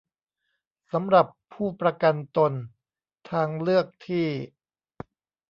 [0.91, 2.53] สำหรับผู้ประกันตน
[3.31, 4.25] ทางเลือกที่